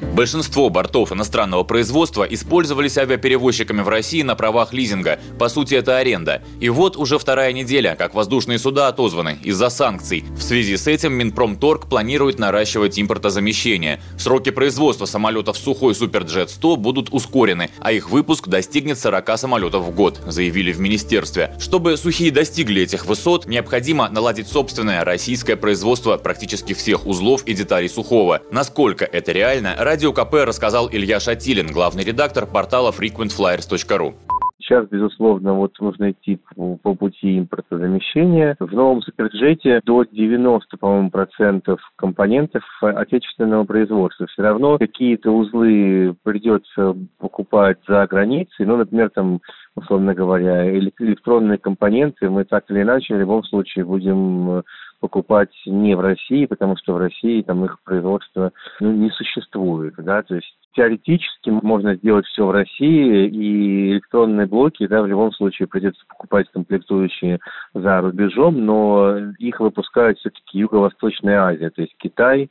[0.00, 5.20] Большинство бортов иностранного производства использовались авиаперевозчиками в России на правах лизинга.
[5.38, 6.42] По сути, это аренда.
[6.58, 10.24] И вот уже вторая неделя, как воздушные суда отозваны из-за санкций.
[10.36, 14.00] В связи с этим Минпромторг планирует наращивать импортозамещение.
[14.18, 20.20] Сроки производства самолетов Сухой Суперджет-100 будут ускорены, а их выпуск достигнет 40 самолетов в год,
[20.26, 21.54] заявили в министерстве.
[21.60, 27.88] Чтобы Сухие достигли этих высот, необходимо наладить собственное российское производство практически всех узлов и деталей
[27.88, 28.42] Сухого.
[28.50, 34.14] Насколько это реально, радио КП рассказал Илья Шатилин, glавный редактор портала frequentflyers.ru.
[34.60, 38.54] Сейчас, безусловно, вот нужно идти по пути импортозамещения.
[38.60, 44.28] В новом суперджете до 90, по-моему, процентов компонентов отечественного производства.
[44.28, 48.66] Все равно какие-то узлы придется покупать за границей.
[48.66, 49.40] Ну, например, там,
[49.76, 54.62] условно говоря, электронные компоненты мы так или иначе в любом случае будем
[55.00, 60.22] покупать не в России, потому что в России там их производство ну, не существует, да,
[60.22, 65.68] то есть теоретически можно сделать все в России, и электронные блоки, да, в любом случае
[65.68, 67.40] придется покупать комплектующие
[67.74, 72.50] за рубежом, но их выпускают все-таки Юго-Восточная Азия, то есть Китай,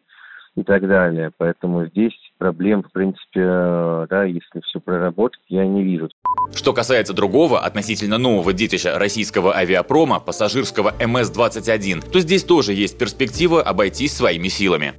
[0.59, 1.31] и так далее.
[1.37, 6.09] Поэтому здесь проблем, в принципе, э, да, если все проработать, я не вижу.
[6.53, 13.61] Что касается другого, относительно нового детища российского авиапрома, пассажирского МС-21, то здесь тоже есть перспектива
[13.61, 14.93] обойтись своими силами.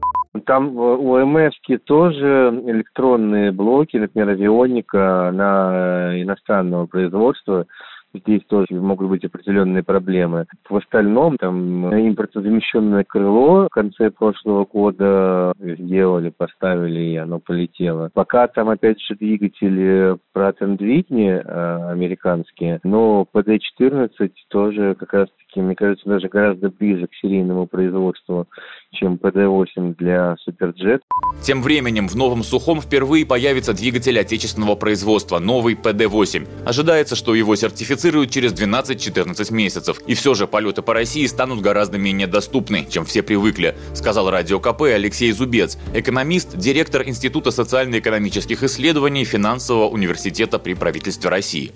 [0.46, 7.66] Там у МС тоже электронные блоки, например, авионика на иностранного производства,
[8.14, 10.46] здесь тоже могут быть определенные проблемы.
[10.68, 18.10] В остальном, там, импортозамещенное крыло в конце прошлого года сделали, поставили, и оно полетело.
[18.12, 25.74] Пока там, опять же, двигатели Pratt Whitney э, американские, но PD-14 тоже как раз-таки, мне
[25.74, 28.46] кажется, даже гораздо ближе к серийному производству,
[28.90, 31.02] чем PD-8 для Суперджет.
[31.42, 36.48] Тем временем в новом Сухом впервые появится двигатель отечественного производства, новый PD-8.
[36.64, 40.00] Ожидается, что его сертифицируют через 12-14 месяцев.
[40.06, 44.58] И все же полеты по России станут гораздо менее доступны, чем все привыкли, сказал Радио
[44.58, 51.72] КП Алексей Зубец, экономист, директор Института социально-экономических исследований Финансового университета при правительстве России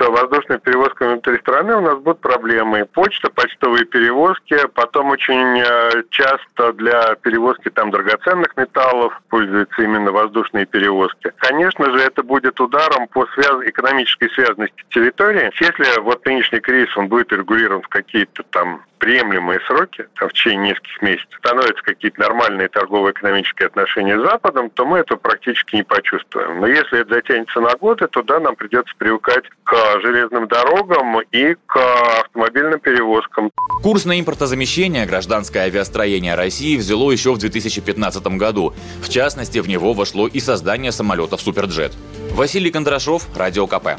[0.00, 2.86] с воздушной перевозкой внутри страны у нас будут проблемы.
[2.86, 10.64] Почта, почтовые перевозки, потом очень э, часто для перевозки там драгоценных металлов пользуются именно воздушные
[10.64, 11.32] перевозки.
[11.36, 13.62] Конечно же, это будет ударом по связ...
[13.66, 15.50] экономической связанности территории.
[15.60, 20.70] Если вот нынешний кризис, он будет регулирован в какие-то там приемлемые сроки, там, в течение
[20.70, 26.60] нескольких месяцев, становятся какие-то нормальные торгово-экономические отношения с Западом, то мы это практически не почувствуем.
[26.60, 31.56] Но если это затянется на годы, то да, нам придется привыкать к железным дорогам и
[31.66, 31.76] к
[32.20, 33.50] автомобильным перевозкам.
[33.82, 38.74] Курс на импортозамещение гражданское авиастроение России взяло еще в 2015 году.
[39.02, 41.92] В частности, в него вошло и создание самолетов «Суперджет».
[42.32, 43.98] Василий Кондрашов, Радио КП.